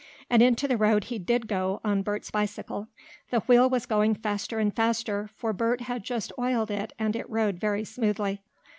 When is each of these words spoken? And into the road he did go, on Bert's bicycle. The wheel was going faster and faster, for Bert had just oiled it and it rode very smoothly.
And 0.31 0.41
into 0.41 0.67
the 0.67 0.77
road 0.77 1.03
he 1.03 1.19
did 1.19 1.47
go, 1.47 1.79
on 1.83 2.01
Bert's 2.01 2.31
bicycle. 2.31 2.87
The 3.29 3.41
wheel 3.41 3.69
was 3.69 3.85
going 3.85 4.15
faster 4.15 4.57
and 4.57 4.75
faster, 4.75 5.29
for 5.35 5.53
Bert 5.53 5.81
had 5.81 6.03
just 6.03 6.33
oiled 6.39 6.71
it 6.71 6.91
and 6.97 7.15
it 7.15 7.29
rode 7.29 7.59
very 7.59 7.83
smoothly. 7.85 8.41